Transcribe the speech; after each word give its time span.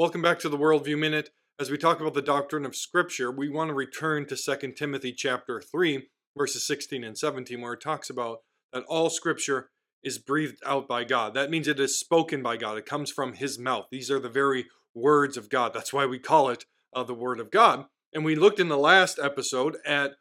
Welcome 0.00 0.22
back 0.22 0.38
to 0.38 0.48
the 0.48 0.56
Worldview 0.56 0.98
Minute. 0.98 1.28
As 1.58 1.70
we 1.70 1.76
talk 1.76 2.00
about 2.00 2.14
the 2.14 2.22
doctrine 2.22 2.64
of 2.64 2.74
Scripture, 2.74 3.30
we 3.30 3.50
want 3.50 3.68
to 3.68 3.74
return 3.74 4.24
to 4.28 4.34
2 4.34 4.72
Timothy 4.72 5.12
chapter 5.12 5.60
3, 5.60 6.08
verses 6.34 6.66
16 6.66 7.04
and 7.04 7.18
17, 7.18 7.60
where 7.60 7.74
it 7.74 7.82
talks 7.82 8.08
about 8.08 8.38
that 8.72 8.82
all 8.88 9.10
Scripture 9.10 9.68
is 10.02 10.16
breathed 10.16 10.56
out 10.64 10.88
by 10.88 11.04
God. 11.04 11.34
That 11.34 11.50
means 11.50 11.68
it 11.68 11.78
is 11.78 12.00
spoken 12.00 12.42
by 12.42 12.56
God. 12.56 12.78
It 12.78 12.86
comes 12.86 13.10
from 13.10 13.34
His 13.34 13.58
mouth. 13.58 13.88
These 13.90 14.10
are 14.10 14.18
the 14.18 14.30
very 14.30 14.68
words 14.94 15.36
of 15.36 15.50
God. 15.50 15.74
That's 15.74 15.92
why 15.92 16.06
we 16.06 16.18
call 16.18 16.48
it 16.48 16.64
uh, 16.94 17.04
the 17.04 17.12
Word 17.12 17.38
of 17.38 17.50
God. 17.50 17.84
And 18.14 18.24
we 18.24 18.34
looked 18.34 18.58
in 18.58 18.68
the 18.68 18.78
last 18.78 19.18
episode 19.22 19.76
at 19.84 20.12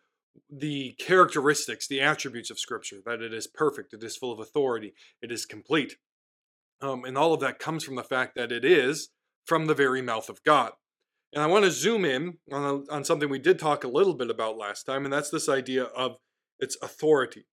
the 0.50 0.92
characteristics, 1.00 1.88
the 1.88 2.02
attributes 2.02 2.50
of 2.50 2.60
Scripture, 2.60 2.98
that 3.06 3.22
it 3.22 3.34
is 3.34 3.48
perfect, 3.48 3.94
it 3.94 4.04
is 4.04 4.18
full 4.18 4.34
of 4.34 4.42
authority, 4.42 4.94
it 5.22 5.32
is 5.32 5.46
complete. 5.46 5.96
Um, 6.82 7.06
and 7.06 7.18
all 7.18 7.34
of 7.34 7.40
that 7.40 7.60
comes 7.60 7.86
from 7.86 7.96
the 7.96 8.04
fact 8.04 8.36
that 8.36 8.52
it 8.52 8.66
is 8.66 9.08
from 9.50 9.66
the 9.66 9.74
very 9.74 10.02
mouth 10.02 10.30
of 10.30 10.44
God. 10.44 10.74
And 11.34 11.44
I 11.44 11.48
want 11.48 11.66
to 11.66 11.72
zoom 11.72 12.06
in 12.06 12.38
on, 12.52 12.64
a, 12.64 12.94
on 12.94 13.04
something 13.04 13.30
we 13.30 13.40
did 13.40 13.58
talk 13.58 13.84
a 13.84 13.90
little 13.90 14.14
bit 14.14 14.30
about 14.30 14.58
last 14.58 14.84
time, 14.84 15.04
and 15.04 15.12
that's 15.12 15.32
this 15.32 15.50
idea 15.50 15.86
of 15.86 16.18
its 16.60 16.78
authority. 16.84 17.48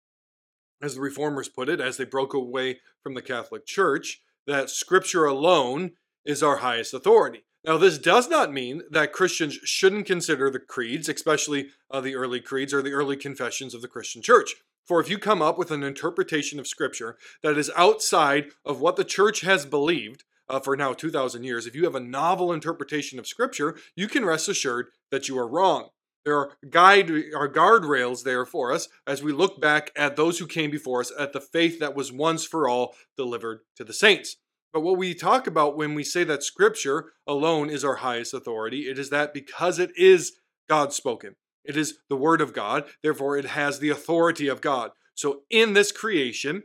As 0.82 0.94
the 0.94 1.00
reformers 1.00 1.48
put 1.48 1.70
it, 1.70 1.80
as 1.80 1.96
they 1.96 2.04
broke 2.04 2.34
away 2.34 2.80
from 3.02 3.14
the 3.14 3.22
Catholic 3.22 3.64
Church, 3.64 4.20
that 4.46 4.68
Scripture 4.68 5.24
alone 5.24 5.92
is 6.24 6.42
our 6.42 6.58
highest 6.58 6.92
authority. 6.92 7.44
Now, 7.64 7.78
this 7.78 7.98
does 7.98 8.28
not 8.28 8.52
mean 8.52 8.82
that 8.90 9.12
Christians 9.12 9.54
shouldn't 9.64 10.06
consider 10.06 10.50
the 10.50 10.60
creeds, 10.60 11.08
especially 11.08 11.68
uh, 11.90 12.00
the 12.00 12.14
early 12.14 12.40
creeds 12.40 12.74
or 12.74 12.82
the 12.82 12.92
early 12.92 13.16
confessions 13.16 13.74
of 13.74 13.82
the 13.82 13.88
Christian 13.88 14.22
church. 14.22 14.54
For 14.84 15.00
if 15.00 15.10
you 15.10 15.18
come 15.18 15.42
up 15.42 15.58
with 15.58 15.70
an 15.70 15.82
interpretation 15.82 16.60
of 16.60 16.68
Scripture 16.68 17.16
that 17.42 17.58
is 17.58 17.72
outside 17.74 18.50
of 18.64 18.80
what 18.80 18.96
the 18.96 19.04
church 19.04 19.40
has 19.40 19.66
believed, 19.66 20.24
uh, 20.48 20.60
for 20.60 20.76
now 20.76 20.92
2,000 20.92 21.44
years, 21.44 21.66
if 21.66 21.74
you 21.74 21.84
have 21.84 21.94
a 21.94 22.00
novel 22.00 22.52
interpretation 22.52 23.18
of 23.18 23.26
Scripture, 23.26 23.76
you 23.94 24.08
can 24.08 24.24
rest 24.24 24.48
assured 24.48 24.88
that 25.10 25.28
you 25.28 25.38
are 25.38 25.48
wrong. 25.48 25.88
There 26.24 26.36
are 26.36 26.52
guide 26.68 27.08
are 27.10 27.48
guardrails 27.48 28.24
there 28.24 28.44
for 28.44 28.72
us 28.72 28.88
as 29.06 29.22
we 29.22 29.32
look 29.32 29.60
back 29.60 29.92
at 29.94 30.16
those 30.16 30.40
who 30.40 30.46
came 30.46 30.72
before 30.72 31.00
us, 31.00 31.12
at 31.16 31.32
the 31.32 31.40
faith 31.40 31.78
that 31.78 31.94
was 31.94 32.10
once 32.10 32.44
for 32.44 32.68
all 32.68 32.94
delivered 33.16 33.60
to 33.76 33.84
the 33.84 33.92
saints. 33.92 34.36
But 34.72 34.80
what 34.80 34.98
we 34.98 35.14
talk 35.14 35.46
about 35.46 35.76
when 35.76 35.94
we 35.94 36.02
say 36.02 36.24
that 36.24 36.42
Scripture 36.42 37.12
alone 37.26 37.70
is 37.70 37.84
our 37.84 37.96
highest 37.96 38.34
authority, 38.34 38.90
it 38.90 38.98
is 38.98 39.10
that 39.10 39.32
because 39.32 39.78
it 39.78 39.90
is 39.96 40.32
God 40.68 40.92
spoken, 40.92 41.36
it 41.64 41.76
is 41.76 41.98
the 42.08 42.16
Word 42.16 42.40
of 42.40 42.52
God, 42.52 42.84
therefore 43.02 43.38
it 43.38 43.46
has 43.46 43.78
the 43.78 43.90
authority 43.90 44.48
of 44.48 44.60
God. 44.60 44.90
So 45.14 45.42
in 45.48 45.74
this 45.74 45.92
creation, 45.92 46.64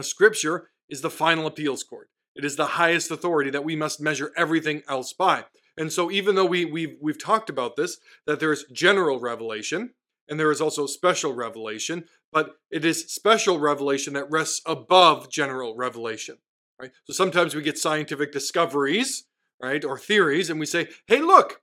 Scripture 0.00 0.70
is 0.88 1.00
the 1.00 1.10
final 1.10 1.46
appeals 1.46 1.82
court. 1.82 2.08
It 2.38 2.44
is 2.44 2.56
the 2.56 2.66
highest 2.66 3.10
authority 3.10 3.50
that 3.50 3.64
we 3.64 3.74
must 3.74 4.00
measure 4.00 4.32
everything 4.36 4.82
else 4.88 5.12
by. 5.12 5.44
And 5.76 5.92
so, 5.92 6.10
even 6.10 6.36
though 6.36 6.46
we, 6.46 6.64
we've, 6.64 6.96
we've 7.00 7.22
talked 7.22 7.50
about 7.50 7.74
this, 7.76 7.98
that 8.26 8.38
there's 8.38 8.64
general 8.72 9.18
revelation 9.20 9.90
and 10.28 10.38
there 10.38 10.50
is 10.50 10.60
also 10.60 10.86
special 10.86 11.34
revelation, 11.34 12.04
but 12.32 12.56
it 12.70 12.84
is 12.84 13.12
special 13.12 13.58
revelation 13.58 14.12
that 14.14 14.30
rests 14.30 14.60
above 14.66 15.30
general 15.30 15.74
revelation. 15.74 16.38
Right? 16.78 16.92
So 17.04 17.12
sometimes 17.12 17.54
we 17.54 17.62
get 17.62 17.78
scientific 17.78 18.30
discoveries, 18.30 19.24
right, 19.60 19.84
or 19.84 19.98
theories, 19.98 20.48
and 20.48 20.60
we 20.60 20.66
say, 20.66 20.88
hey, 21.06 21.20
look, 21.20 21.60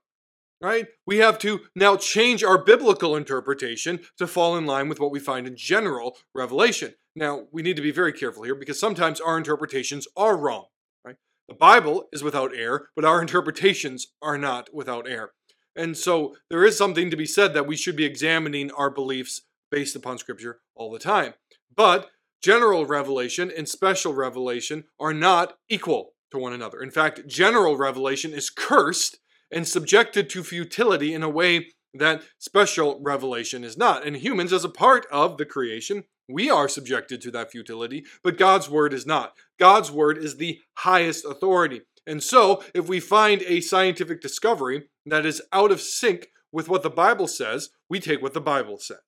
right? 0.60 0.86
We 1.06 1.18
have 1.18 1.38
to 1.40 1.60
now 1.74 1.96
change 1.96 2.42
our 2.42 2.62
biblical 2.62 3.16
interpretation 3.16 4.00
to 4.18 4.26
fall 4.26 4.56
in 4.56 4.66
line 4.66 4.88
with 4.88 5.00
what 5.00 5.10
we 5.10 5.20
find 5.20 5.46
in 5.46 5.56
general 5.56 6.16
revelation. 6.34 6.94
Now, 7.14 7.46
we 7.52 7.62
need 7.62 7.76
to 7.76 7.82
be 7.82 7.90
very 7.90 8.12
careful 8.12 8.42
here 8.42 8.54
because 8.54 8.78
sometimes 8.78 9.20
our 9.20 9.38
interpretations 9.38 10.06
are 10.16 10.36
wrong, 10.36 10.66
right? 11.04 11.16
The 11.48 11.54
Bible 11.54 12.08
is 12.12 12.22
without 12.22 12.54
error, 12.54 12.88
but 12.94 13.04
our 13.04 13.20
interpretations 13.22 14.08
are 14.22 14.38
not 14.38 14.68
without 14.72 15.08
error. 15.08 15.32
And 15.74 15.96
so 15.96 16.34
there 16.48 16.64
is 16.64 16.76
something 16.76 17.10
to 17.10 17.16
be 17.16 17.26
said 17.26 17.52
that 17.52 17.66
we 17.66 17.76
should 17.76 17.96
be 17.96 18.04
examining 18.04 18.70
our 18.70 18.90
beliefs 18.90 19.42
based 19.70 19.94
upon 19.94 20.16
Scripture 20.16 20.60
all 20.74 20.90
the 20.90 20.98
time. 20.98 21.34
But 21.74 22.08
general 22.42 22.86
revelation 22.86 23.52
and 23.54 23.68
special 23.68 24.14
revelation 24.14 24.84
are 24.98 25.12
not 25.12 25.58
equal 25.68 26.12
to 26.30 26.38
one 26.38 26.54
another. 26.54 26.80
In 26.80 26.90
fact, 26.90 27.26
general 27.26 27.76
revelation 27.76 28.32
is 28.32 28.50
cursed 28.50 29.18
and 29.50 29.66
subjected 29.66 30.28
to 30.30 30.42
futility 30.42 31.14
in 31.14 31.22
a 31.22 31.28
way 31.28 31.68
that 31.94 32.22
special 32.38 33.00
revelation 33.02 33.64
is 33.64 33.76
not. 33.76 34.06
And 34.06 34.16
humans, 34.16 34.52
as 34.52 34.64
a 34.64 34.68
part 34.68 35.06
of 35.10 35.38
the 35.38 35.46
creation, 35.46 36.04
we 36.28 36.50
are 36.50 36.68
subjected 36.68 37.20
to 37.22 37.30
that 37.32 37.52
futility, 37.52 38.04
but 38.22 38.38
God's 38.38 38.68
word 38.68 38.92
is 38.92 39.06
not. 39.06 39.34
God's 39.58 39.90
word 39.90 40.18
is 40.18 40.36
the 40.36 40.60
highest 40.78 41.24
authority. 41.24 41.82
And 42.06 42.22
so, 42.22 42.62
if 42.74 42.88
we 42.88 43.00
find 43.00 43.42
a 43.42 43.60
scientific 43.60 44.20
discovery 44.20 44.88
that 45.06 45.26
is 45.26 45.42
out 45.52 45.72
of 45.72 45.80
sync 45.80 46.28
with 46.52 46.68
what 46.68 46.82
the 46.82 46.90
Bible 46.90 47.26
says, 47.26 47.70
we 47.88 48.00
take 48.00 48.22
what 48.22 48.34
the 48.34 48.40
Bible 48.40 48.78
says. 48.78 48.98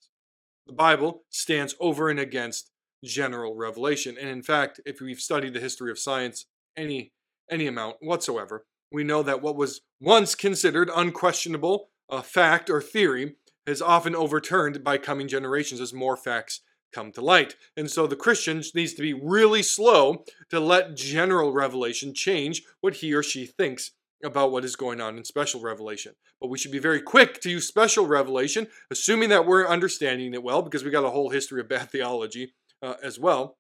The 0.67 0.73
Bible 0.73 1.23
stands 1.31 1.75
over 1.81 2.11
and 2.11 2.21
against 2.21 2.71
general 3.05 3.55
revelation. 3.57 4.17
And 4.19 4.29
in 4.29 4.43
fact, 4.43 4.81
if 4.85 5.01
we've 5.01 5.21
studied 5.21 5.55
the 5.55 5.61
history 5.61 5.91
of 5.91 5.99
science 5.99 6.47
any 6.77 7.13
any 7.51 7.67
amount 7.67 7.97
whatsoever, 8.01 8.67
we 8.91 9.05
know 9.05 9.23
that 9.23 9.43
what 9.43 9.57
was 9.57 9.81
once 10.01 10.35
considered 10.35 10.91
unquestionable 10.95 11.91
a 12.11 12.23
fact 12.23 12.71
or 12.71 12.81
theory 12.81 13.35
is 13.67 13.83
often 13.83 14.15
overturned 14.15 14.83
by 14.83 14.97
coming 14.97 15.29
generations 15.29 15.81
as 15.81 15.93
more 15.93 16.17
facts 16.17 16.61
come 16.93 17.13
to 17.13 17.21
light. 17.21 17.55
And 17.77 17.91
so 17.91 18.07
the 18.07 18.17
Christian 18.17 18.63
needs 18.75 18.95
to 18.95 19.03
be 19.03 19.13
really 19.13 19.63
slow 19.63 20.25
to 20.51 20.59
let 20.59 20.97
general 20.97 21.53
revelation 21.53 22.15
change 22.15 22.63
what 22.81 22.95
he 22.95 23.13
or 23.13 23.23
she 23.23 23.45
thinks 23.45 23.91
about 24.25 24.51
what 24.51 24.65
is 24.65 24.75
going 24.75 25.01
on 25.01 25.17
in 25.17 25.25
special 25.25 25.61
revelation. 25.61 26.15
But 26.41 26.49
we 26.49 26.59
should 26.59 26.73
be 26.73 26.79
very 26.79 27.01
quick 27.01 27.41
to 27.43 27.51
use 27.51 27.69
special 27.69 28.07
revelation, 28.07 28.69
assuming 28.91 29.29
that 29.29 29.47
we're 29.47 29.69
understanding 29.69 30.33
it 30.35 30.43
well, 30.43 30.63
because 30.63 30.83
we 30.83 30.91
got 30.91 31.05
a 31.05 31.11
whole 31.11 31.31
history 31.31 31.61
of 31.61 31.69
bad 31.69 31.91
theology 31.93 32.55
uh, 32.83 32.95
as 33.03 33.21
well. 33.21 33.59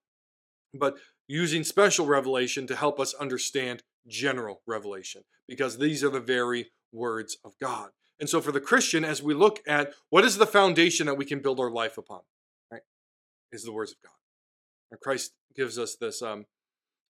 But 0.75 0.97
using 1.29 1.65
special 1.65 2.07
revelation 2.07 2.67
to 2.67 2.77
help 2.77 2.99
us 2.99 3.15
understand 3.15 3.83
general 4.07 4.63
revelation, 4.67 5.23
because 5.49 5.79
these 5.79 6.05
are 6.05 6.11
the 6.11 6.21
very 6.21 6.71
words 6.93 7.37
of 7.45 7.53
God. 7.61 7.91
And 8.21 8.29
so 8.29 8.41
for 8.41 8.53
the 8.53 8.61
Christian, 8.61 9.05
as 9.05 9.23
we 9.23 9.35
look 9.35 9.61
at 9.67 9.93
what 10.11 10.25
is 10.25 10.39
the 10.39 10.47
foundation 10.47 11.07
that 11.07 11.17
we 11.17 11.25
can 11.25 11.41
build 11.41 11.61
our 11.61 11.71
life 11.71 11.99
upon, 11.99 12.21
right, 12.71 12.83
is 13.53 13.63
the 13.63 13.73
words 13.73 13.93
of 13.93 13.99
God. 14.03 14.17
And 14.91 15.01
Christ 15.01 15.33
gives 15.55 15.79
us 15.79 15.97
this 16.01 16.23
um, 16.23 16.47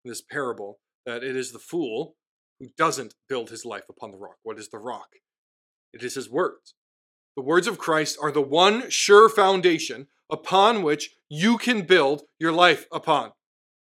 this 0.05 0.23
parable 0.23 0.79
that 1.07 1.23
it 1.23 1.37
is 1.37 1.53
the 1.53 1.59
fool 1.59 2.17
who 2.61 2.69
doesn't 2.77 3.15
build 3.29 3.51
his 3.51 3.65
life 3.65 3.89
upon 3.89 4.11
the 4.11 4.19
rock. 4.19 4.37
What 4.43 4.59
is 4.59 4.69
the 4.69 4.79
rock? 4.79 5.09
It 5.93 6.03
is 6.03 6.15
his 6.15 6.29
words. 6.29 6.75
The 7.37 7.43
words 7.43 7.67
of 7.67 7.79
Christ 7.79 8.19
are 8.21 8.33
the 8.33 8.43
one 8.43 8.91
sure 8.91 9.29
foundation 9.29 10.09
upon 10.31 10.83
which 10.83 11.15
you 11.29 11.57
can 11.57 11.83
build 11.83 12.23
your 12.39 12.53
life 12.53 12.87
upon. 12.93 13.33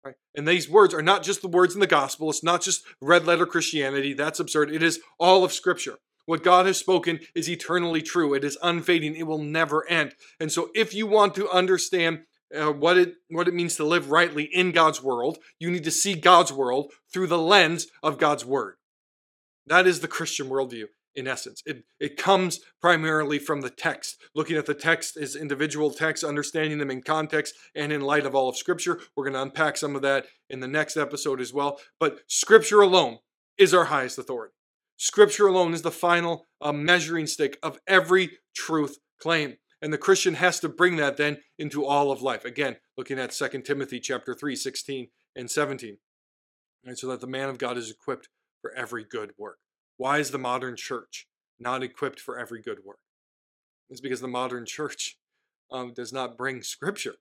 Right? 0.06 0.16
And 0.36 0.48
these 0.48 0.70
words 0.70 0.94
are 0.94 1.02
not 1.02 1.24
just 1.24 1.42
the 1.42 1.48
words 1.48 1.74
in 1.74 1.80
the 1.80 1.88
gospel, 1.88 2.30
it's 2.30 2.44
not 2.44 2.62
just 2.62 2.84
red 3.02 3.26
letter 3.26 3.46
Christianity. 3.46 4.14
That's 4.14 4.40
absurd. 4.40 4.72
It 4.72 4.84
is 4.84 5.00
all 5.20 5.44
of 5.44 5.52
Scripture. 5.52 5.98
What 6.28 6.44
God 6.44 6.66
has 6.66 6.78
spoken 6.78 7.20
is 7.34 7.50
eternally 7.50 8.02
true. 8.02 8.34
It 8.34 8.44
is 8.44 8.58
unfading. 8.62 9.16
It 9.16 9.28
will 9.28 9.42
never 9.42 9.88
end. 9.90 10.14
And 10.40 10.52
so 10.52 10.70
if 10.74 10.94
you 10.94 11.06
want 11.08 11.36
to 11.36 11.50
understand 11.50 12.22
uh, 12.56 12.72
what 12.72 12.98
it 12.98 13.16
what 13.30 13.48
it 13.48 13.54
means 13.54 13.76
to 13.76 13.84
live 13.84 14.12
rightly 14.12 14.44
in 14.44 14.72
God's 14.72 15.02
world, 15.02 15.40
you 15.60 15.72
need 15.72 15.84
to 15.84 15.92
see 15.92 16.14
God's 16.16 16.54
world 16.54 16.92
through 17.12 17.28
the 17.28 17.38
lens 17.38 17.88
of 18.04 18.18
God's 18.18 18.46
word. 18.46 18.76
That 19.68 19.88
is 19.88 20.00
the 20.00 20.08
Christian 20.08 20.48
worldview 20.48 20.86
in 21.16 21.28
essence. 21.28 21.62
It 21.66 21.84
it 22.00 22.18
comes 22.18 22.60
primarily 22.82 23.40
from 23.40 23.62
the 23.62 23.70
text, 23.70 24.22
looking 24.34 24.58
at 24.58 24.66
the 24.66 24.74
text 24.74 25.18
as 25.18 25.36
individual 25.36 25.92
texts, 25.92 26.24
understanding 26.24 26.78
them 26.78 26.92
in 26.92 27.02
context 27.02 27.56
and 27.76 27.92
in 27.92 28.02
light 28.02 28.26
of 28.26 28.36
all 28.36 28.50
of 28.50 28.58
Scripture. 28.58 29.00
We're 29.16 29.26
going 29.26 29.34
to 29.34 29.42
unpack 29.42 29.78
some 29.78 29.96
of 29.96 30.02
that 30.02 30.26
in 30.50 30.60
the 30.60 30.68
next 30.68 30.98
episode 30.98 31.42
as 31.42 31.54
well. 31.54 31.80
But 32.00 32.20
Scripture 32.28 32.82
alone 32.82 33.20
is 33.58 33.74
our 33.74 33.86
highest 33.86 34.18
authority. 34.18 34.54
Scripture 34.98 35.48
alone 35.48 35.74
is 35.74 35.82
the 35.82 35.92
final 35.92 36.46
uh, 36.62 36.72
measuring 36.72 37.28
stick 37.28 37.58
of 37.62 37.80
every 37.88 38.38
truth 38.56 38.98
claim. 39.20 39.58
And 39.82 39.92
the 39.92 39.98
Christian 39.98 40.36
has 40.36 40.60
to 40.62 40.70
bring 40.70 40.96
that 40.96 41.18
then 41.18 41.38
into 41.60 41.86
all 41.86 42.12
of 42.12 42.22
life. 42.22 42.46
Again, 42.46 42.78
looking 42.98 43.20
at 43.20 43.32
2 43.32 43.62
Timothy 43.62 44.00
chapter 44.00 44.34
3, 44.34 44.56
16 44.56 45.10
and 45.36 45.52
17. 45.52 45.98
And 46.86 46.98
so 46.98 47.08
that 47.08 47.20
the 47.20 47.28
man 47.28 47.50
of 47.50 47.58
God 47.58 47.78
is 47.78 47.92
equipped 47.92 48.30
for 48.62 48.74
every 48.74 49.04
good 49.04 49.32
work. 49.38 49.58
Why 49.98 50.20
is 50.20 50.32
the 50.32 50.38
modern 50.38 50.76
church 50.76 51.28
not 51.60 51.84
equipped 51.84 52.20
for 52.20 52.38
every 52.38 52.62
good 52.62 52.80
work? 52.84 53.00
It's 53.90 54.02
because 54.02 54.22
the 54.22 54.28
modern 54.28 54.66
church 54.66 55.18
um, 55.72 55.94
does 55.94 56.12
not 56.12 56.38
bring 56.38 56.62
Scripture 56.62 57.16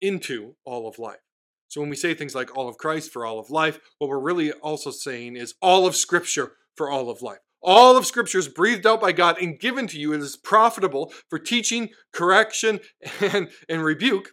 into 0.00 0.56
all 0.64 0.88
of 0.88 0.98
life. 0.98 1.20
So 1.68 1.80
when 1.80 1.90
we 1.90 1.96
say 1.96 2.14
things 2.14 2.34
like 2.34 2.56
all 2.56 2.68
of 2.68 2.76
Christ 2.76 3.12
for 3.12 3.24
all 3.24 3.38
of 3.38 3.50
life, 3.50 3.80
what 3.98 4.08
we're 4.08 4.18
really 4.18 4.52
also 4.52 4.90
saying 4.90 5.36
is 5.36 5.54
all 5.60 5.86
of 5.86 5.96
Scripture 5.96 6.52
for 6.76 6.90
all 6.90 7.10
of 7.10 7.22
life. 7.22 7.38
All 7.62 7.96
of 7.96 8.04
Scripture 8.04 8.38
is 8.38 8.48
breathed 8.48 8.86
out 8.86 9.00
by 9.00 9.12
God 9.12 9.40
and 9.40 9.58
given 9.58 9.86
to 9.88 9.98
you 9.98 10.12
and 10.12 10.22
is 10.22 10.36
profitable 10.36 11.12
for 11.30 11.38
teaching, 11.38 11.88
correction, 12.12 12.80
and, 13.20 13.50
and 13.68 13.82
rebuke 13.82 14.30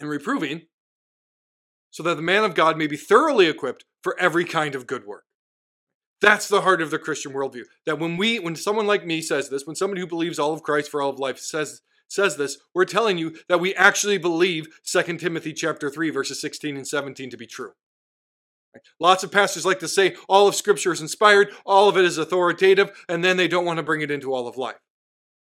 and 0.00 0.10
reproving, 0.10 0.62
so 1.90 2.02
that 2.02 2.16
the 2.16 2.22
man 2.22 2.42
of 2.42 2.54
God 2.54 2.76
may 2.76 2.88
be 2.88 2.96
thoroughly 2.96 3.46
equipped 3.46 3.84
for 4.02 4.18
every 4.18 4.44
kind 4.44 4.74
of 4.74 4.86
good 4.86 5.06
work. 5.06 5.24
That's 6.22 6.48
the 6.48 6.60
heart 6.60 6.80
of 6.80 6.92
the 6.92 7.00
Christian 7.00 7.32
worldview. 7.32 7.64
That 7.84 7.98
when 7.98 8.16
we, 8.16 8.38
when 8.38 8.54
someone 8.54 8.86
like 8.86 9.04
me 9.04 9.20
says 9.20 9.50
this, 9.50 9.66
when 9.66 9.74
somebody 9.76 10.00
who 10.00 10.06
believes 10.06 10.38
all 10.38 10.52
of 10.52 10.62
Christ 10.62 10.88
for 10.90 11.02
all 11.02 11.10
of 11.10 11.18
life 11.18 11.38
says 11.38 11.82
says 12.08 12.36
this, 12.36 12.58
we're 12.74 12.84
telling 12.84 13.18
you 13.18 13.36
that 13.48 13.58
we 13.58 13.74
actually 13.74 14.18
believe 14.18 14.68
2 14.84 15.02
Timothy 15.16 15.52
chapter 15.52 15.90
3 15.90 16.10
verses 16.10 16.40
16 16.40 16.76
and 16.76 16.86
17 16.86 17.30
to 17.30 17.36
be 17.36 17.46
true. 17.46 17.72
Lots 19.00 19.24
of 19.24 19.32
pastors 19.32 19.66
like 19.66 19.80
to 19.80 19.88
say 19.88 20.14
all 20.28 20.46
of 20.46 20.54
Scripture 20.54 20.92
is 20.92 21.00
inspired, 21.00 21.50
all 21.66 21.88
of 21.88 21.96
it 21.96 22.04
is 22.04 22.18
authoritative, 22.18 23.04
and 23.08 23.24
then 23.24 23.36
they 23.36 23.48
don't 23.48 23.64
want 23.64 23.78
to 23.78 23.82
bring 23.82 24.00
it 24.00 24.10
into 24.10 24.32
all 24.32 24.46
of 24.46 24.56
life. 24.56 24.76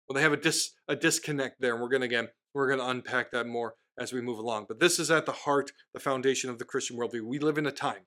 Well, 0.07 0.15
they 0.15 0.21
have 0.21 0.33
a 0.33 0.37
dis 0.37 0.71
a 0.87 0.95
disconnect 0.95 1.59
there, 1.59 1.73
and 1.73 1.81
we're 1.81 1.89
going 1.89 2.01
to 2.01 2.07
again 2.07 2.29
we're 2.53 2.67
going 2.67 2.79
to 2.79 2.87
unpack 2.87 3.31
that 3.31 3.47
more 3.47 3.73
as 3.99 4.13
we 4.13 4.21
move 4.21 4.39
along. 4.39 4.65
But 4.67 4.79
this 4.79 4.99
is 4.99 5.11
at 5.11 5.25
the 5.25 5.31
heart, 5.31 5.71
the 5.93 5.99
foundation 5.99 6.49
of 6.49 6.57
the 6.57 6.65
Christian 6.65 6.97
worldview. 6.97 7.23
We 7.23 7.39
live 7.39 7.57
in 7.57 7.65
a 7.65 7.71
time 7.71 8.05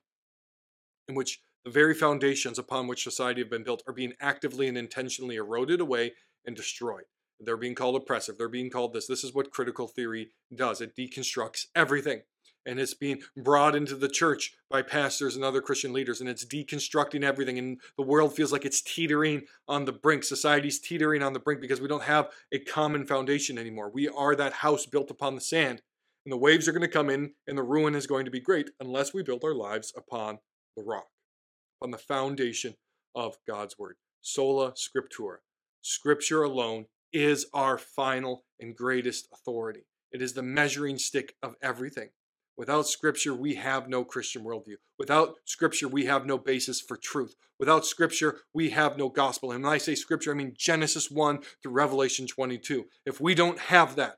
in 1.07 1.15
which 1.15 1.41
the 1.65 1.71
very 1.71 1.93
foundations 1.93 2.57
upon 2.57 2.87
which 2.87 3.03
society 3.03 3.41
have 3.41 3.49
been 3.49 3.63
built 3.63 3.83
are 3.87 3.93
being 3.93 4.13
actively 4.21 4.67
and 4.67 4.77
intentionally 4.77 5.35
eroded 5.35 5.81
away 5.81 6.13
and 6.45 6.55
destroyed. 6.55 7.03
They're 7.39 7.57
being 7.57 7.75
called 7.75 7.95
oppressive. 7.95 8.37
They're 8.37 8.49
being 8.49 8.69
called 8.69 8.93
this. 8.93 9.07
This 9.07 9.23
is 9.23 9.33
what 9.33 9.51
critical 9.51 9.87
theory 9.87 10.31
does. 10.55 10.81
It 10.81 10.95
deconstructs 10.95 11.65
everything. 11.75 12.21
And 12.65 12.79
it's 12.79 12.93
being 12.93 13.21
brought 13.37 13.75
into 13.75 13.95
the 13.95 14.09
church 14.09 14.53
by 14.69 14.81
pastors 14.81 15.35
and 15.35 15.45
other 15.45 15.61
Christian 15.61 15.93
leaders. 15.93 16.19
And 16.19 16.29
it's 16.29 16.45
deconstructing 16.45 17.23
everything. 17.23 17.57
And 17.57 17.79
the 17.95 18.03
world 18.03 18.35
feels 18.35 18.51
like 18.51 18.65
it's 18.65 18.81
teetering 18.81 19.43
on 19.67 19.85
the 19.85 19.93
brink. 19.93 20.23
Society's 20.23 20.79
teetering 20.79 21.23
on 21.23 21.33
the 21.33 21.39
brink 21.39 21.61
because 21.61 21.79
we 21.79 21.87
don't 21.87 22.03
have 22.03 22.29
a 22.51 22.59
common 22.59 23.05
foundation 23.05 23.57
anymore. 23.57 23.89
We 23.93 24.09
are 24.09 24.35
that 24.35 24.53
house 24.53 24.85
built 24.85 25.11
upon 25.11 25.35
the 25.35 25.41
sand. 25.41 25.81
And 26.25 26.31
the 26.33 26.37
waves 26.37 26.67
are 26.67 26.73
going 26.73 26.81
to 26.81 26.89
come 26.89 27.09
in, 27.09 27.35
and 27.47 27.57
the 27.57 27.63
ruin 27.63 27.95
is 27.95 28.05
going 28.05 28.25
to 28.25 28.31
be 28.31 28.41
great 28.41 28.69
unless 28.81 29.13
we 29.13 29.23
build 29.23 29.45
our 29.45 29.55
lives 29.55 29.93
upon 29.95 30.39
the 30.75 30.83
rock, 30.83 31.07
upon 31.79 31.91
the 31.91 31.97
foundation 31.97 32.75
of 33.15 33.37
God's 33.47 33.77
word. 33.77 33.95
Sola 34.21 34.73
Scriptura. 34.73 35.37
Scripture 35.81 36.43
alone 36.43 36.85
is 37.13 37.47
our 37.53 37.77
final 37.77 38.43
and 38.59 38.75
greatest 38.75 39.27
authority. 39.33 39.85
It 40.11 40.21
is 40.21 40.33
the 40.33 40.43
measuring 40.43 40.97
stick 40.97 41.35
of 41.41 41.55
everything. 41.61 42.09
Without 42.57 42.87
Scripture, 42.87 43.35
we 43.35 43.55
have 43.55 43.87
no 43.87 44.03
Christian 44.03 44.43
worldview. 44.43 44.77
Without 44.97 45.35
Scripture, 45.45 45.87
we 45.87 46.05
have 46.05 46.25
no 46.25 46.39
basis 46.39 46.81
for 46.81 46.97
truth. 46.97 47.35
Without 47.59 47.85
Scripture, 47.85 48.39
we 48.53 48.71
have 48.71 48.97
no 48.97 49.09
gospel. 49.09 49.51
And 49.51 49.63
when 49.63 49.73
I 49.73 49.77
say 49.77 49.93
Scripture, 49.93 50.31
I 50.31 50.35
mean 50.35 50.55
Genesis 50.57 51.11
1 51.11 51.39
through 51.61 51.71
Revelation 51.71 52.25
22. 52.25 52.85
If 53.05 53.21
we 53.21 53.35
don't 53.35 53.59
have 53.59 53.95
that, 53.97 54.17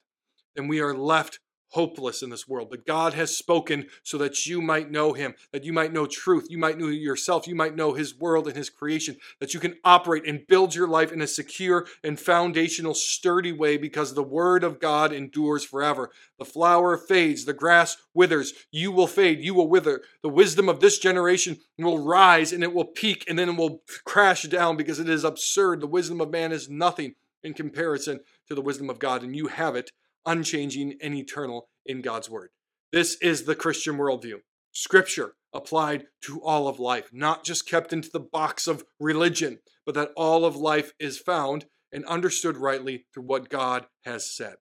then 0.55 0.67
we 0.67 0.79
are 0.79 0.95
left 0.95 1.39
hopeless 1.69 2.21
in 2.21 2.29
this 2.29 2.47
world. 2.47 2.69
But 2.69 2.85
God 2.85 3.13
has 3.13 3.35
spoken 3.35 3.87
so 4.03 4.17
that 4.17 4.45
you 4.45 4.61
might 4.61 4.91
know 4.91 5.13
Him, 5.13 5.35
that 5.51 5.63
you 5.63 5.73
might 5.73 5.93
know 5.93 6.05
truth, 6.05 6.47
you 6.49 6.57
might 6.57 6.77
know 6.77 6.87
yourself, 6.87 7.47
you 7.47 7.55
might 7.55 7.75
know 7.75 7.93
His 7.93 8.17
world 8.17 8.47
and 8.47 8.55
His 8.55 8.69
creation, 8.69 9.17
that 9.39 9.53
you 9.53 9.59
can 9.59 9.75
operate 9.83 10.27
and 10.27 10.47
build 10.47 10.75
your 10.75 10.87
life 10.87 11.11
in 11.11 11.21
a 11.21 11.27
secure 11.27 11.85
and 12.03 12.19
foundational, 12.19 12.93
sturdy 12.93 13.51
way 13.51 13.77
because 13.77 14.13
the 14.13 14.23
Word 14.23 14.63
of 14.63 14.79
God 14.79 15.13
endures 15.13 15.63
forever. 15.63 16.09
The 16.37 16.45
flower 16.45 16.97
fades, 16.97 17.45
the 17.45 17.53
grass 17.53 17.97
withers, 18.13 18.53
you 18.71 18.91
will 18.91 19.07
fade, 19.07 19.39
you 19.41 19.53
will 19.53 19.69
wither. 19.69 20.01
The 20.23 20.29
wisdom 20.29 20.69
of 20.69 20.79
this 20.79 20.97
generation 20.99 21.57
will 21.77 22.03
rise 22.03 22.51
and 22.51 22.63
it 22.63 22.73
will 22.73 22.85
peak 22.85 23.25
and 23.27 23.37
then 23.37 23.49
it 23.49 23.57
will 23.57 23.83
crash 24.05 24.43
down 24.43 24.77
because 24.77 24.99
it 24.99 25.09
is 25.09 25.23
absurd. 25.23 25.81
The 25.81 25.87
wisdom 25.87 26.21
of 26.21 26.31
man 26.31 26.51
is 26.51 26.69
nothing 26.69 27.15
in 27.43 27.53
comparison 27.53 28.19
to 28.47 28.55
the 28.55 28.61
wisdom 28.61 28.89
of 28.89 28.99
God, 28.99 29.23
and 29.23 29.35
you 29.35 29.47
have 29.47 29.75
it 29.75 29.91
unchanging, 30.29 30.93
and 31.01 31.15
eternal 31.15 31.69
in 31.85 32.01
God's 32.01 32.29
Word. 32.29 32.49
This 32.93 33.17
is 33.21 33.43
the 33.43 33.55
Christian 33.55 33.97
worldview. 33.97 34.41
Scripture 34.71 35.33
applied 35.53 36.05
to 36.21 36.39
all 36.41 36.67
of 36.67 36.79
life, 36.79 37.09
not 37.11 37.43
just 37.43 37.67
kept 37.67 37.91
into 37.91 38.09
the 38.13 38.19
box 38.19 38.67
of 38.67 38.83
religion, 38.99 39.59
but 39.85 39.95
that 39.95 40.11
all 40.15 40.45
of 40.45 40.55
life 40.55 40.93
is 40.99 41.17
found 41.17 41.65
and 41.91 42.05
understood 42.05 42.57
rightly 42.57 43.05
through 43.11 43.23
what 43.23 43.49
God 43.49 43.87
has 44.05 44.31
said. 44.35 44.55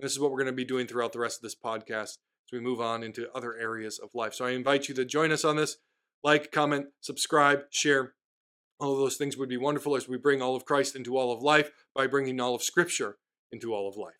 This 0.00 0.12
is 0.12 0.18
what 0.18 0.30
we're 0.30 0.38
going 0.38 0.46
to 0.46 0.52
be 0.52 0.64
doing 0.64 0.86
throughout 0.86 1.12
the 1.12 1.18
rest 1.18 1.38
of 1.38 1.42
this 1.42 1.54
podcast 1.54 2.16
as 2.46 2.52
we 2.52 2.60
move 2.60 2.80
on 2.80 3.02
into 3.02 3.30
other 3.34 3.54
areas 3.54 3.98
of 3.98 4.10
life. 4.14 4.32
So 4.32 4.46
I 4.46 4.52
invite 4.52 4.88
you 4.88 4.94
to 4.94 5.04
join 5.04 5.30
us 5.30 5.44
on 5.44 5.56
this. 5.56 5.76
Like, 6.24 6.50
comment, 6.50 6.86
subscribe, 7.02 7.64
share. 7.70 8.14
All 8.80 8.94
of 8.94 8.98
those 8.98 9.16
things 9.16 9.36
would 9.36 9.48
be 9.48 9.58
wonderful 9.58 9.96
as 9.96 10.08
we 10.08 10.16
bring 10.16 10.40
all 10.40 10.56
of 10.56 10.64
Christ 10.64 10.96
into 10.96 11.18
all 11.18 11.32
of 11.32 11.42
life 11.42 11.70
by 11.94 12.06
bringing 12.06 12.40
all 12.40 12.54
of 12.54 12.62
Scripture 12.62 13.18
into 13.52 13.74
all 13.74 13.88
of 13.88 13.96
life. 13.96 14.14